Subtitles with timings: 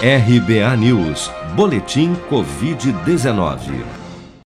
[0.00, 3.84] RBA News, Boletim Covid-19.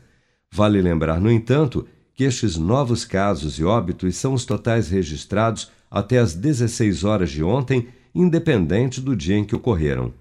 [0.52, 6.20] Vale lembrar, no entanto, que estes novos casos e óbitos são os totais registrados até
[6.20, 10.14] às 16 horas de ontem, independente do dia em que ocorreram.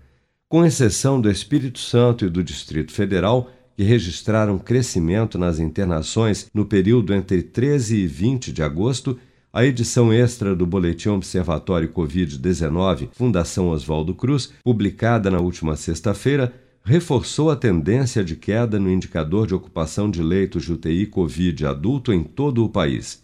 [0.48, 6.64] Com exceção do Espírito Santo e do Distrito Federal, que registraram crescimento nas internações no
[6.64, 9.18] período entre 13 e 20 de agosto,
[9.54, 16.52] a edição extra do Boletim Observatório Covid-19 Fundação Oswaldo Cruz, publicada na última sexta-feira,
[16.82, 22.12] reforçou a tendência de queda no indicador de ocupação de leitos de UTI Covid adulto
[22.12, 23.22] em todo o país.